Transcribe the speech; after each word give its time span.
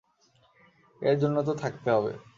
এর 1.01 1.15
জন্য 1.19 1.37
তো 1.47 1.53
থাকতে 1.53 1.89
হবে। 1.91 2.13